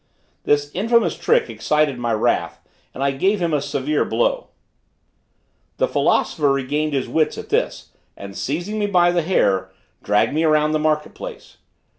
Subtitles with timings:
[0.45, 2.59] This infamous trick excited my wrath,
[2.91, 4.47] and I gave him a severe blow.
[5.77, 10.43] The philosopher regained his wits at this, and seizing me by the hair, dragged me
[10.43, 11.57] around the market place.